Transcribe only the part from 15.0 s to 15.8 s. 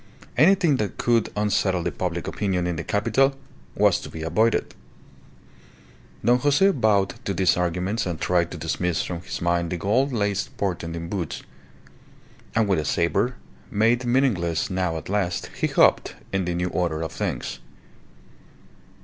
last, he